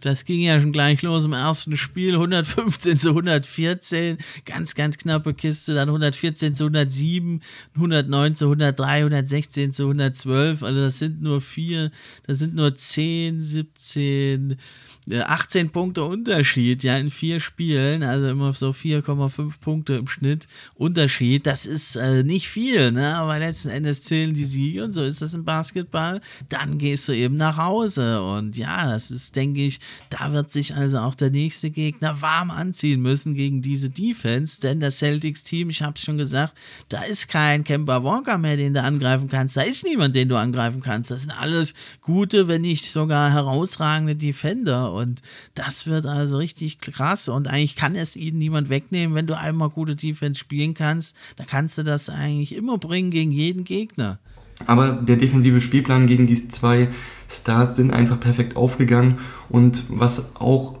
[0.00, 2.14] Das ging ja schon gleich los im ersten Spiel.
[2.14, 4.18] 115 zu 114.
[4.44, 5.74] Ganz, ganz knappe Kiste.
[5.74, 7.40] Dann 114 zu 107,
[7.74, 10.62] 109 zu 103, 116 zu 112.
[10.62, 11.90] Also das sind nur vier,
[12.26, 14.56] das sind nur 10, 17,
[15.12, 21.46] 18 Punkte Unterschied, ja, in vier Spielen, also immer so 4,5 Punkte im Schnitt Unterschied.
[21.46, 23.14] Das ist äh, nicht viel, ne?
[23.14, 26.20] aber letzten Endes zählen die Siege und so ist das im Basketball.
[26.48, 29.78] Dann gehst du eben nach Hause und ja, das ist, denke ich,
[30.10, 34.80] Da wird sich also auch der nächste Gegner warm anziehen müssen gegen diese Defense, denn
[34.80, 36.54] das Celtics-Team, ich habe es schon gesagt,
[36.88, 39.56] da ist kein Kemba Walker mehr, den du angreifen kannst.
[39.56, 41.12] Da ist niemand, den du angreifen kannst.
[41.12, 45.22] Das sind alles gute, wenn nicht sogar herausragende Defender und
[45.54, 49.70] das wird also richtig krass und eigentlich kann es ihnen niemand wegnehmen, wenn du einmal
[49.70, 54.18] gute Defense spielen kannst, da kannst du das eigentlich immer bringen gegen jeden Gegner.
[54.64, 56.88] Aber der defensive Spielplan gegen diese zwei
[57.28, 59.18] Stars sind einfach perfekt aufgegangen.
[59.50, 60.78] Und was auch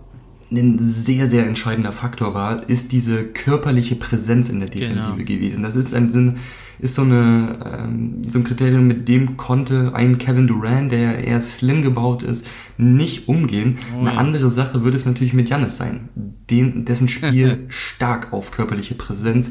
[0.50, 5.24] ein sehr, sehr entscheidender Faktor war, ist diese körperliche Präsenz in der Defensive genau.
[5.24, 5.62] gewesen.
[5.62, 6.36] Das ist ein,
[6.78, 11.40] ist so, eine, ähm, so ein Kriterium, mit dem konnte ein Kevin Durant, der eher
[11.40, 12.46] slim gebaut ist,
[12.78, 13.78] nicht umgehen.
[13.94, 14.18] Oh, Eine ja.
[14.18, 19.50] andere Sache würde es natürlich mit Jannis sein, den, dessen Spiel stark auf körperliche Präsenz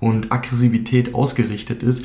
[0.00, 2.04] und Aggressivität ausgerichtet ist.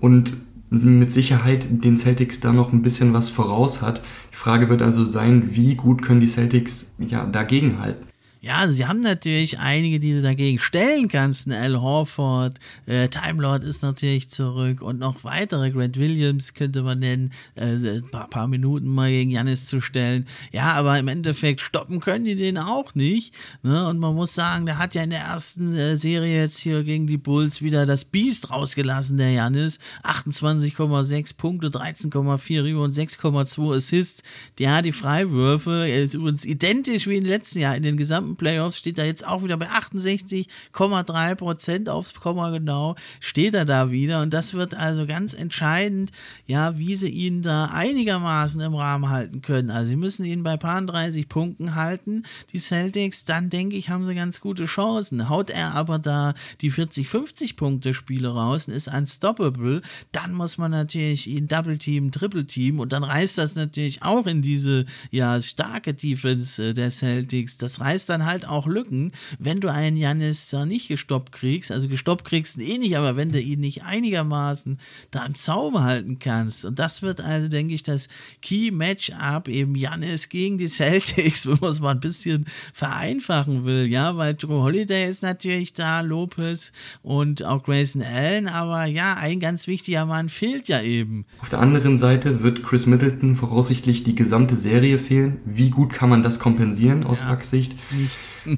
[0.00, 0.34] Und
[0.70, 4.02] mit Sicherheit den Celtics da noch ein bisschen was voraus hat.
[4.32, 8.09] Die Frage wird also sein, wie gut können die Celtics ja dagegenhalten?
[8.42, 11.46] Ja, also sie haben natürlich einige, die du dagegen stellen kannst.
[11.46, 15.70] Ein Al Horford, äh, Time Lord ist natürlich zurück und noch weitere.
[15.70, 20.26] Grant Williams könnte man nennen, äh, ein paar, paar, Minuten mal gegen Janis zu stellen.
[20.52, 23.34] Ja, aber im Endeffekt stoppen können die den auch nicht.
[23.62, 23.86] Ne?
[23.86, 27.06] Und man muss sagen, der hat ja in der ersten äh, Serie jetzt hier gegen
[27.06, 29.78] die Bulls wieder das Biest rausgelassen, der Janis.
[30.02, 34.22] 28,6 Punkte, 13,4 Rebounds, 6,2 Assists.
[34.62, 35.86] Hat die Freiwürfe.
[35.86, 39.26] Er ist übrigens identisch wie im letzten Jahr in den gesamten Playoffs steht er jetzt
[39.26, 44.22] auch wieder bei 68,3 Prozent aufs Komma genau, steht er da wieder.
[44.22, 46.10] Und das wird also ganz entscheidend,
[46.46, 49.70] ja, wie sie ihn da einigermaßen im Rahmen halten können.
[49.70, 54.06] Also sie müssen ihn bei paar 30 Punkten halten, die Celtics, dann denke ich, haben
[54.06, 55.28] sie ganz gute Chancen.
[55.28, 60.58] Haut er aber da die 40, 50 Punkte Spiele raus und ist unstoppable, dann muss
[60.58, 64.86] man natürlich ihn Double Team, Triple Team und dann reißt das natürlich auch in diese
[65.10, 67.58] ja starke Defense äh, der Celtics.
[67.58, 71.72] Das reißt dann dann halt auch Lücken, wenn du einen Janis da nicht gestoppt kriegst.
[71.72, 74.78] Also gestoppt kriegst du eh nicht, aber wenn du ihn nicht einigermaßen
[75.10, 76.64] da im Zaum halten kannst.
[76.64, 78.08] Und das wird also, denke ich, das
[78.42, 83.86] Key-Match-up eben Janis gegen die Celtics, wenn man es mal ein bisschen vereinfachen will.
[83.86, 89.40] Ja, weil Drew Holiday ist natürlich da, Lopez und auch Grayson Allen, aber ja, ein
[89.40, 91.24] ganz wichtiger Mann fehlt ja eben.
[91.40, 95.38] Auf der anderen Seite wird Chris Middleton voraussichtlich die gesamte Serie fehlen.
[95.44, 97.74] Wie gut kann man das kompensieren aus ja, Bucks Sicht?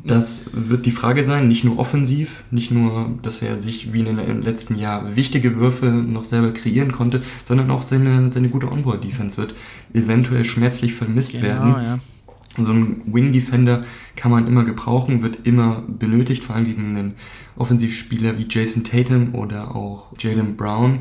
[0.05, 4.17] Das wird die Frage sein, nicht nur offensiv, nicht nur, dass er sich wie in
[4.17, 9.39] den letzten Jahr wichtige Würfe noch selber kreieren konnte, sondern auch seine, seine gute Onboard-Defense
[9.39, 9.55] wird
[9.93, 11.71] eventuell schmerzlich vermisst genau, werden.
[11.71, 11.99] Ja.
[12.57, 13.85] So ein Wing-Defender
[14.15, 17.15] kann man immer gebrauchen, wird immer benötigt, vor allem gegen einen
[17.57, 21.01] Offensivspieler wie Jason Tatum oder auch Jalen Brown.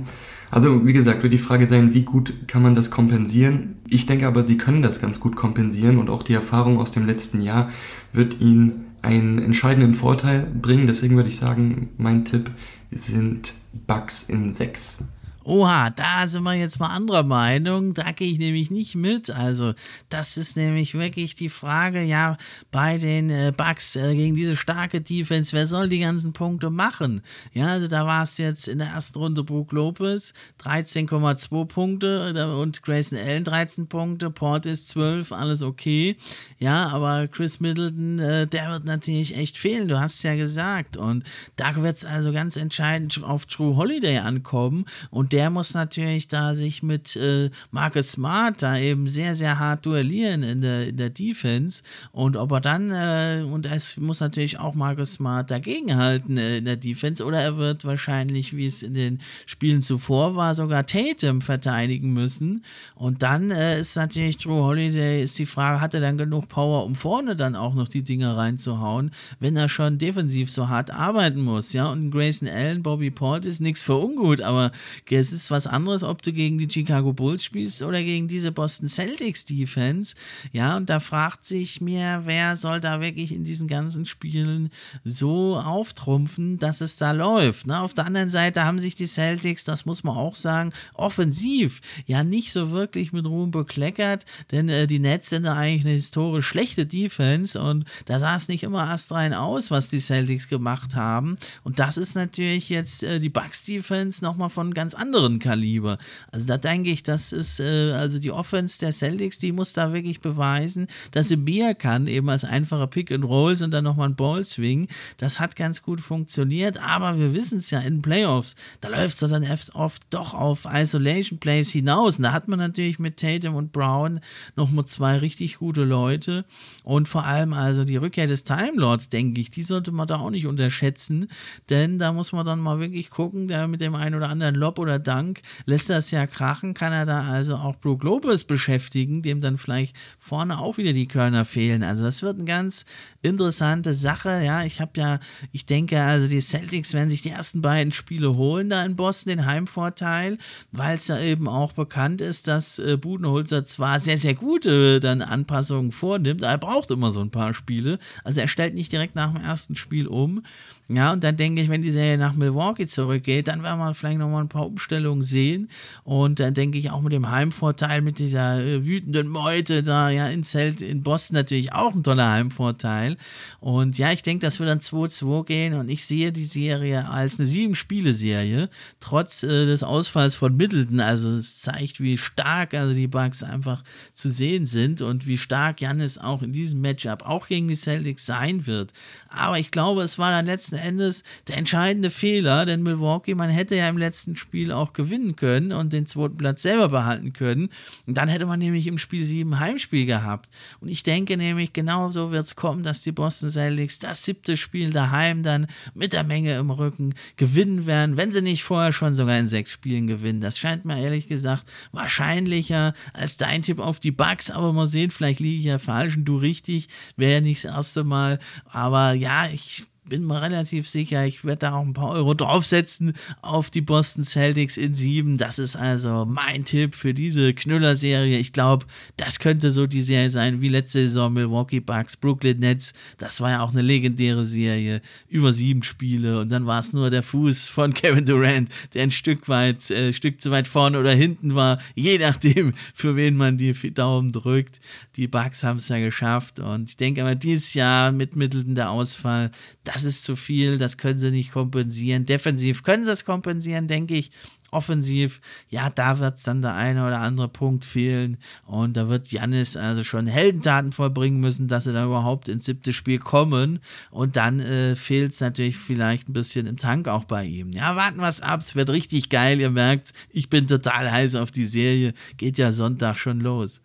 [0.50, 3.78] Also wie gesagt, wird die Frage sein, wie gut kann man das kompensieren?
[3.88, 7.06] Ich denke aber, sie können das ganz gut kompensieren und auch die Erfahrung aus dem
[7.06, 7.70] letzten Jahr
[8.14, 10.88] wird ihnen einen entscheidenden Vorteil bringen.
[10.88, 12.52] Deswegen würde ich sagen, mein Tipp
[12.92, 13.54] sind
[13.88, 15.00] Bugs in 6.
[15.43, 17.95] Oha, da sind wir jetzt mal anderer Meinung.
[17.95, 19.32] Da gehe ich nämlich nicht mit.
[19.32, 19.73] Also,
[20.10, 22.38] das ist nämlich wirklich die Frage, ja,
[22.71, 27.23] bei den äh, Bucks äh, gegen diese starke Defense, wer soll die ganzen Punkte machen?
[27.54, 32.84] Ja, also da war es jetzt in der ersten Runde Brook Lopez, 13,2 Punkte und
[32.84, 36.17] Grayson Allen 13 Punkte, Portis 12, alles okay.
[36.60, 40.97] Ja, aber Chris Middleton, äh, der wird natürlich echt fehlen, du hast es ja gesagt.
[40.97, 41.23] Und
[41.56, 46.56] da wird es also ganz entscheidend auf True Holiday ankommen und der muss natürlich da
[46.56, 51.10] sich mit äh, Marcus Smart da eben sehr, sehr hart duellieren in der, in der
[51.10, 51.84] Defense.
[52.12, 56.65] Und ob er dann, äh, und es muss natürlich auch Marcus Smart dagegenhalten äh, in
[56.65, 61.41] der Defense, oder er wird wahrscheinlich, wie es in den Spielen zuvor war, sogar Tatum
[61.41, 62.63] verteidigen müssen.
[62.96, 66.86] Und dann äh, ist natürlich Drew Holiday, ist die Frage, hat er dann genug Power,
[66.86, 71.41] um vorne dann auch noch die Dinger reinzuhauen, wenn er schon defensiv so hart arbeiten
[71.41, 71.89] muss, ja.
[71.89, 74.72] Und Grayson Allen, Bobby Port ist nichts für ungut, aber
[75.21, 78.88] es ist was anderes, ob du gegen die Chicago Bulls spielst oder gegen diese Boston
[78.88, 80.15] Celtics Defense.
[80.51, 84.71] Ja, und da fragt sich mir, wer soll da wirklich in diesen ganzen Spielen
[85.03, 87.67] so auftrumpfen, dass es da läuft.
[87.67, 87.79] Ne?
[87.79, 92.23] Auf der anderen Seite haben sich die Celtics, das muss man auch sagen, offensiv ja
[92.23, 96.47] nicht so wirklich mit Ruhm bekleckert, denn äh, die Nets sind da eigentlich eine historisch
[96.47, 101.36] schlechte Defense und da sah es nicht immer astrein aus, was die Celtics gemacht haben.
[101.63, 105.97] Und das ist natürlich jetzt äh, die Bucks Defense nochmal von ganz anderen anderen Kaliber.
[106.32, 109.93] Also da denke ich, das ist, äh, also die Offense der Celtics, die muss da
[109.93, 114.10] wirklich beweisen, dass sie mehr kann, eben als einfacher Pick and Rolls und dann nochmal
[114.10, 114.88] ein Ball swing.
[115.17, 119.30] Das hat ganz gut funktioniert, aber wir wissen es ja in Playoffs, da läuft es
[119.30, 122.17] dann oft doch auf Isolation Plays hinaus.
[122.17, 124.21] Und da hat man natürlich mit Tatum und Brown
[124.56, 126.45] nochmal zwei richtig gute Leute
[126.84, 130.19] und vor allem also die Rückkehr des Time Lords, denke ich, die sollte man da
[130.19, 131.28] auch nicht unterschätzen,
[131.69, 134.80] denn da muss man dann mal wirklich gucken, der mit dem einen oder anderen Lob
[134.80, 139.42] oder Dank lässt das ja krachen, kann er da also auch Brook Lopez beschäftigen, dem
[139.42, 141.84] dann vielleicht vorne auch wieder die Körner fehlen.
[141.84, 142.86] Also das wird eine ganz
[143.22, 144.42] interessante Sache.
[144.44, 145.20] Ja, ich habe ja,
[145.52, 149.32] ich denke, also die Celtics werden sich die ersten beiden Spiele holen da in Boston,
[149.32, 150.38] den Heimvorteil,
[150.72, 155.22] weil es ja eben auch bekannt ist, dass äh, Budenholzer zwar sehr, sehr gute dann
[155.22, 158.00] Anpassungen vornimmt, aber er braucht immer so ein paar Spiele.
[158.24, 160.44] Also er stellt nicht direkt nach dem ersten Spiel um.
[160.93, 164.17] Ja, und dann denke ich, wenn die Serie nach Milwaukee zurückgeht, dann werden wir vielleicht
[164.17, 165.69] nochmal ein paar Umstellungen sehen.
[166.04, 170.27] Und dann denke ich auch mit dem Heimvorteil, mit dieser äh, wütenden Meute da, ja,
[170.27, 173.17] in Zelt in Boston natürlich auch ein toller Heimvorteil.
[173.60, 177.39] Und ja, ich denke, das wird dann 2-2 gehen und ich sehe die Serie als
[177.39, 180.99] eine Sieben-Spiele-Serie, trotz äh, des Ausfalls von Middleton.
[180.99, 185.80] Also es zeigt, wie stark also die Bugs einfach zu sehen sind und wie stark
[185.80, 188.91] Janis auch in diesem Matchup auch gegen die Celtics sein wird.
[189.34, 193.76] Aber ich glaube, es war dann letzten Endes der entscheidende Fehler, denn Milwaukee, man hätte
[193.76, 197.70] ja im letzten Spiel auch gewinnen können und den zweiten Platz selber behalten können.
[198.06, 200.50] Und dann hätte man nämlich im Spiel 7 Heimspiel gehabt.
[200.82, 204.91] Und ich denke nämlich, genauso wird es kommen, dass die Boston Celtics das siebte Spiel
[204.91, 209.39] daheim dann mit der Menge im Rücken gewinnen werden, wenn sie nicht vorher schon sogar
[209.39, 210.41] in sechs Spielen gewinnen.
[210.41, 211.63] Das scheint mir ehrlich gesagt
[211.94, 216.17] wahrscheinlicher als dein Tipp auf die Bugs, aber mal sehen, vielleicht liege ich ja falsch
[216.17, 218.39] und du richtig, wäre ja nicht das erste Mal.
[218.65, 223.13] Aber ja, ich bin mir relativ sicher, ich werde da auch ein paar Euro draufsetzen
[223.41, 225.38] auf die Boston Celtics in sieben.
[225.38, 228.38] Das ist also mein Tipp für diese Knüller-Serie.
[228.38, 232.91] Ich glaube, das könnte so die Serie sein wie letzte Saison Milwaukee Bucks, Brooklyn Nets.
[233.19, 235.02] Das war ja auch eine legendäre Serie.
[235.30, 239.12] Über sieben Spiele und dann war es nur der Fuß von Kevin Durant, der ein
[239.12, 241.80] Stück weit, äh, Stück zu weit vorne oder hinten war.
[241.95, 244.82] Je nachdem, für wen man die Daumen drückt.
[245.15, 248.89] Die Bucks haben es ja geschafft und ich denke aber dieses Jahr mit Middleton der
[248.89, 249.52] Ausfall,
[249.86, 252.26] das das ist zu viel, das können sie nicht kompensieren.
[252.26, 254.32] Defensiv können sie es kompensieren, denke ich.
[254.74, 258.38] Offensiv, ja, da wird es dann der eine oder andere Punkt fehlen.
[258.66, 262.94] Und da wird Jannis also schon Heldentaten vollbringen müssen, dass sie da überhaupt ins siebte
[262.94, 263.80] Spiel kommen.
[264.12, 267.72] Und dann äh, fehlt es natürlich vielleicht ein bisschen im Tank auch bei ihm.
[267.72, 268.62] Ja, warten wir es ab.
[268.62, 269.60] Es wird richtig geil.
[269.60, 272.14] Ihr merkt, ich bin total heiß auf die Serie.
[272.38, 273.82] Geht ja Sonntag schon los.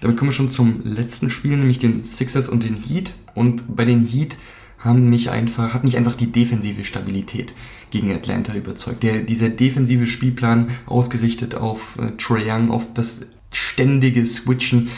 [0.00, 3.12] Damit kommen wir schon zum letzten Spiel, nämlich den Sixers und den Heat.
[3.34, 4.38] Und bei den Heat
[4.80, 7.54] haben mich einfach, hat mich einfach die defensive Stabilität
[7.90, 9.02] gegen Atlanta überzeugt.
[9.02, 14.88] Der, dieser defensive Spielplan ausgerichtet auf äh, Trae Young, auf das ständige Switchen.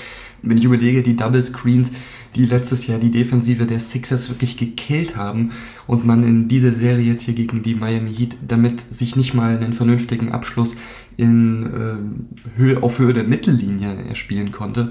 [0.43, 1.93] Wenn ich überlege, die Double Screens,
[2.35, 5.51] die letztes Jahr die Defensive der Sixers wirklich gekillt haben
[5.87, 9.57] und man in dieser Serie jetzt hier gegen die Miami Heat damit sich nicht mal
[9.57, 10.77] einen vernünftigen Abschluss
[11.17, 14.91] in äh, Höhe, auf Höhe der Mittellinie erspielen konnte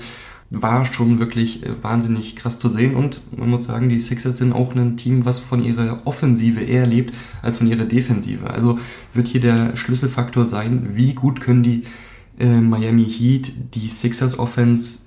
[0.52, 4.54] war schon wirklich äh, wahnsinnig krass zu sehen und man muss sagen, die Sixers sind
[4.54, 8.50] auch ein Team, was von ihrer Offensive eher lebt als von ihrer Defensive.
[8.50, 8.78] Also
[9.14, 11.84] wird hier der Schlüsselfaktor sein, wie gut können die
[12.38, 15.00] äh, Miami Heat die Sixers Offense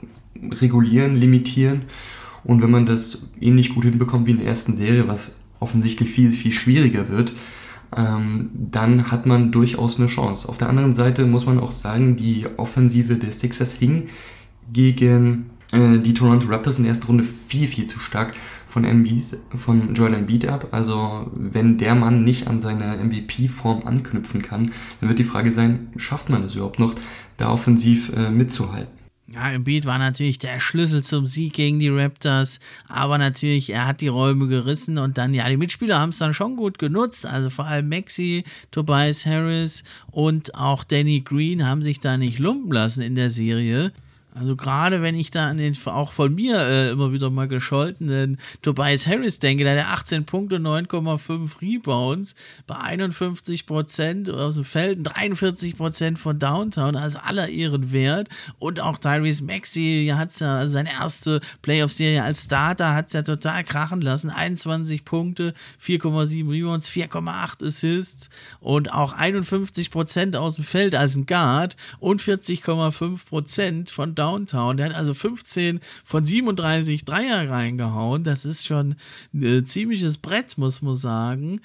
[0.51, 1.83] regulieren, limitieren
[2.45, 6.31] und wenn man das ähnlich gut hinbekommt wie in der ersten Serie, was offensichtlich viel,
[6.31, 7.33] viel schwieriger wird,
[7.97, 10.49] ähm, dann hat man durchaus eine Chance.
[10.49, 14.09] Auf der anderen Seite muss man auch sagen, die Offensive der Sixers hing
[14.73, 18.35] gegen äh, die Toronto Raptors in der ersten Runde viel, viel zu stark
[18.67, 20.69] von, Embiid, von Joel Embiid ab.
[20.73, 25.89] Also wenn der Mann nicht an seine MVP-Form anknüpfen kann, dann wird die Frage sein,
[25.97, 26.95] schafft man es überhaupt noch,
[27.37, 29.04] da offensiv äh, mitzuhalten?
[29.35, 34.01] Ja, Embiid war natürlich der Schlüssel zum Sieg gegen die Raptors, aber natürlich, er hat
[34.01, 37.51] die Räume gerissen und dann, ja, die Mitspieler haben es dann schon gut genutzt, also
[37.51, 43.03] vor allem Maxi, Tobias Harris und auch Danny Green haben sich da nicht lumpen lassen
[43.03, 43.91] in der Serie.
[44.37, 48.39] Also gerade wenn ich da an den auch von mir äh, immer wieder mal gescholtenen
[48.63, 52.35] Tobias Harris denke, der hat 18 Punkte, 9,5 Rebounds
[52.67, 58.29] bei 51 Prozent aus dem Feld, 43 Prozent von Downtown, also aller Ehren wert.
[58.59, 63.23] Und auch Tyrese Maxey hat ja also seine erste Playoff-Serie als Starter, hat es ja
[63.23, 64.31] total krachen lassen.
[64.31, 71.27] 21 Punkte, 4,7 Rebounds, 4,8 Assists und auch 51 Prozent aus dem Feld als ein
[71.27, 74.79] Guard und 40,5 Prozent von Downtown Downtown.
[74.79, 78.25] Der hat also 15 von 37 Dreier reingehauen.
[78.25, 78.97] Das ist schon
[79.35, 81.61] ein ziemliches Brett, muss man sagen.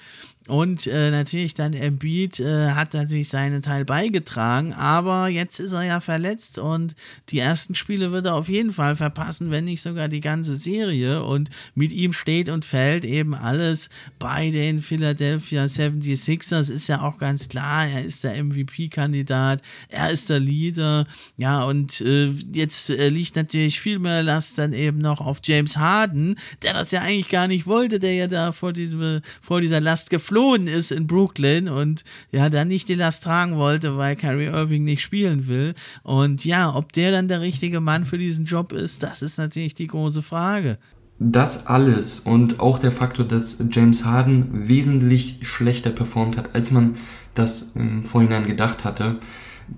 [0.50, 5.84] Und äh, natürlich dann Embiid äh, hat natürlich seinen Teil beigetragen, aber jetzt ist er
[5.84, 6.96] ja verletzt und
[7.28, 11.22] die ersten Spiele wird er auf jeden Fall verpassen, wenn nicht sogar die ganze Serie.
[11.22, 16.68] Und mit ihm steht und fällt eben alles bei den Philadelphia 76ers.
[16.68, 21.06] Ist ja auch ganz klar, er ist der MVP-Kandidat, er ist der Leader.
[21.36, 25.76] Ja, und äh, jetzt äh, liegt natürlich viel mehr Last dann eben noch auf James
[25.76, 29.78] Harden, der das ja eigentlich gar nicht wollte, der ja da vor, diesem, vor dieser
[29.78, 34.16] Last geflogen geflohen ist in Brooklyn und ja, dann nicht die Last tragen wollte, weil
[34.16, 35.74] Kyrie Irving nicht spielen will.
[36.02, 39.74] Und ja, ob der dann der richtige Mann für diesen Job ist, das ist natürlich
[39.74, 40.78] die große Frage.
[41.18, 46.96] Das alles und auch der Faktor, dass James Harden wesentlich schlechter performt hat, als man
[47.34, 49.18] das im Vorhinein gedacht hatte,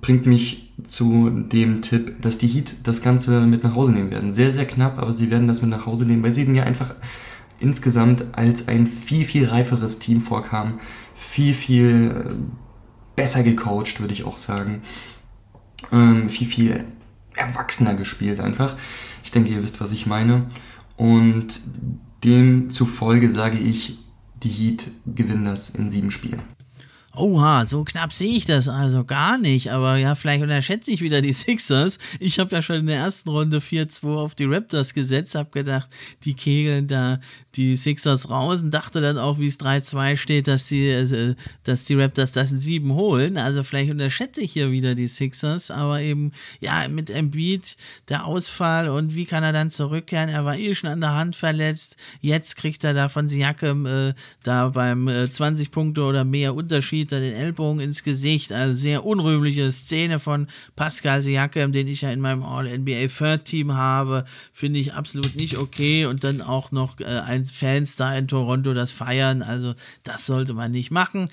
[0.01, 4.32] bringt mich zu dem Tipp, dass die Heat das Ganze mit nach Hause nehmen werden.
[4.32, 6.95] Sehr, sehr knapp, aber sie werden das mit nach Hause nehmen, weil sie mir einfach
[7.63, 10.81] insgesamt als ein viel, viel reiferes Team vorkam.
[11.15, 12.35] Viel, viel äh,
[13.17, 14.83] besser gecoacht, würde ich auch sagen.
[15.91, 16.85] Ähm, viel, viel
[17.35, 18.77] erwachsener gespielt einfach.
[19.25, 20.47] Ich denke, ihr wisst, was ich meine.
[20.97, 21.61] Und
[22.25, 23.99] demzufolge sage ich,
[24.43, 26.43] die Heat gewinnen das in sieben Spielen.
[27.15, 29.71] Oha, so knapp sehe ich das also gar nicht.
[29.71, 31.99] Aber ja, vielleicht unterschätze ich wieder die Sixers.
[32.21, 35.89] Ich habe ja schon in der ersten Runde 4-2 auf die Raptors gesetzt, habe gedacht,
[36.25, 37.21] die kegeln da
[37.57, 41.34] die Sixers raus und dachte dann auch, wie es 3-2 steht, dass die, äh,
[41.64, 43.36] dass die Raptors das in 7 holen.
[43.36, 47.76] Also vielleicht unterschätze ich hier wieder die Sixers, aber eben, ja, mit Embiid
[48.09, 50.28] der Ausfall und wie kann er dann zurückkehren?
[50.28, 51.96] Er war eh schon an der Hand verletzt.
[52.20, 57.12] Jetzt kriegt er da von Siakam äh, da beim äh, 20 Punkte oder mehr Unterschied
[57.12, 58.53] er den Ellbogen ins Gesicht.
[58.53, 63.74] Also sehr unrühmliche Szene von Pascal Siakam, den ich ja in meinem All-NBA Third Team
[63.74, 64.24] habe.
[64.53, 66.07] Finde ich absolut nicht okay.
[66.07, 69.43] Und dann auch noch äh, ein Fanstar in Toronto das feiern.
[69.43, 69.74] Also
[70.05, 71.28] das sollte man nicht machen.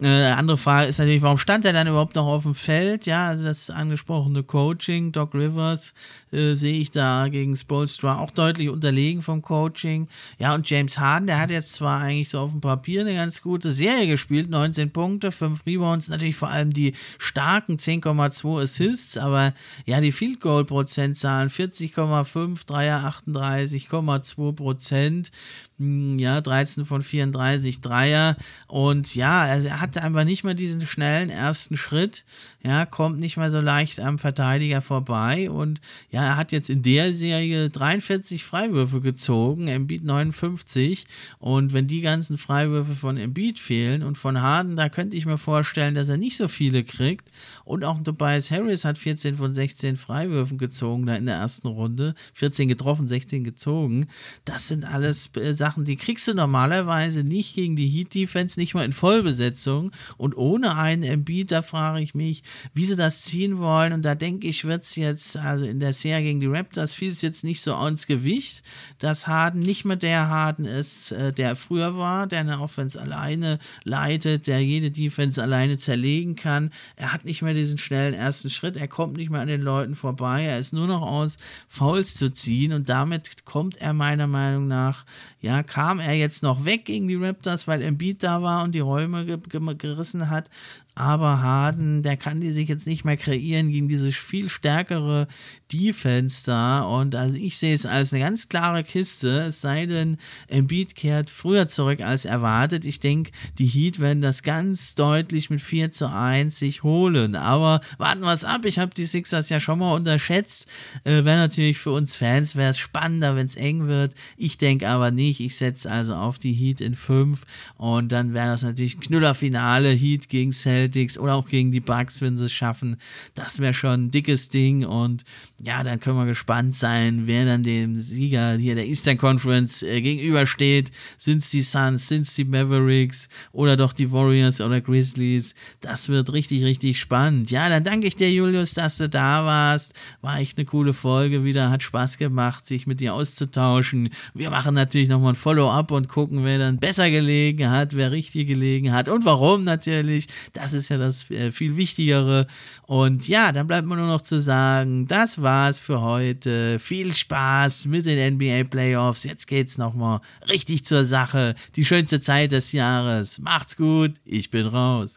[0.00, 3.06] Äh, andere Frage ist natürlich, warum stand er dann überhaupt noch auf dem Feld?
[3.06, 5.94] Ja, also das angesprochene Coaching, Doc Rivers
[6.32, 10.08] äh, sehe ich da gegen Spolstra auch deutlich unterlegen vom Coaching.
[10.40, 13.40] Ja, und James Harden, der hat jetzt zwar eigentlich so auf dem Papier eine ganz
[13.40, 19.54] gute Serie gespielt, 19 Punkte, 5 Rebounds, natürlich vor allem die starken 10,2 Assists, aber
[19.86, 25.30] ja, die Field Goal Prozentzahlen 40,5, Dreier 38,2 Prozent.
[25.78, 28.36] Hm, ja, 13 von 34 Dreier.
[28.68, 32.24] Und ja, er hatte einfach nicht mehr diesen schnellen ersten Schritt,
[32.64, 35.50] ja, kommt nicht mehr so leicht am Verteidiger vorbei.
[35.50, 41.06] Und ja, er hat jetzt in der Serie 43 Freiwürfe gezogen, Embiid 59
[41.38, 45.36] und wenn die ganzen Freiwürfe von Embiid fehlen und von Harden, da könnte ich mir
[45.36, 47.30] vorstellen, dass er nicht so viele kriegt.
[47.64, 52.14] Und auch Tobias Harris hat 14 von 16 Freiwürfen gezogen da in der ersten Runde,
[52.34, 54.06] 14 getroffen, 16 gezogen,
[54.44, 58.74] das sind alles äh, Sachen, die kriegst du normalerweise nicht gegen die Heat Defense, nicht
[58.74, 59.92] mal in Vollbesetzung.
[60.16, 62.42] Und ohne einen Embiid, da frage ich mich,
[62.72, 63.92] wie sie das ziehen wollen.
[63.92, 67.10] Und da denke ich, wird es jetzt, also in der Serie gegen die Raptors, fiel
[67.10, 68.62] es jetzt nicht so ans Gewicht,
[68.98, 73.58] dass Harden nicht mehr der Harden ist, äh, der früher war, der eine Offense alleine
[73.84, 76.70] leitet, der jede Defense alleine zerlegen kann.
[76.96, 79.94] Er hat nicht mehr diesen schnellen ersten Schritt, er kommt nicht mehr an den Leuten
[79.94, 81.38] vorbei, er ist nur noch aus
[81.68, 85.04] Fouls zu ziehen und damit kommt er meiner Meinung nach
[85.44, 88.80] ja, kam er jetzt noch weg gegen die Raptors, weil Embiid da war und die
[88.80, 89.38] Räume ge
[89.76, 90.48] gerissen hat,
[90.96, 95.26] aber Harden, der kann die sich jetzt nicht mehr kreieren gegen diese viel stärkere
[95.72, 96.82] Defense da.
[96.82, 101.30] Und also ich sehe es als eine ganz klare Kiste, es sei denn, Embiid kehrt
[101.30, 102.84] früher zurück als erwartet.
[102.84, 107.34] Ich denke, die Heat werden das ganz deutlich mit 4 zu 1 sich holen.
[107.34, 108.64] Aber warten wir es ab.
[108.64, 110.66] Ich habe die Sixers ja schon mal unterschätzt.
[111.02, 114.14] Äh, wäre natürlich für uns Fans, wäre es spannender, wenn es eng wird.
[114.36, 115.40] Ich denke aber nicht.
[115.40, 117.42] Ich setze also auf die Heat in 5
[117.78, 119.90] und dann wäre das natürlich Knüllerfinale.
[119.90, 120.83] Heat gegen Celtics.
[120.84, 122.96] Celtics oder auch gegen die Bucks, wenn sie es schaffen.
[123.34, 125.24] Das wäre schon ein dickes Ding und
[125.64, 130.00] ja, dann können wir gespannt sein, wer dann dem Sieger hier der Eastern Conference äh,
[130.00, 130.90] gegenübersteht.
[131.18, 135.54] Sind es die Suns, sind es die Mavericks oder doch die Warriors oder Grizzlies?
[135.80, 137.50] Das wird richtig, richtig spannend.
[137.50, 139.94] Ja, dann danke ich dir, Julius, dass du da warst.
[140.20, 144.10] War echt eine coole Folge wieder, hat Spaß gemacht, sich mit dir auszutauschen.
[144.34, 148.48] Wir machen natürlich nochmal ein Follow-up und gucken, wer dann besser gelegen hat, wer richtig
[148.48, 150.26] gelegen hat und warum natürlich.
[150.52, 152.46] Das ist ja das äh, viel Wichtigere.
[152.82, 156.78] Und ja, dann bleibt mir nur noch zu sagen, das war's für heute.
[156.78, 159.24] Viel Spaß mit den NBA Playoffs.
[159.24, 161.54] Jetzt geht's nochmal richtig zur Sache.
[161.76, 163.38] Die schönste Zeit des Jahres.
[163.38, 164.12] Macht's gut.
[164.24, 165.16] Ich bin raus.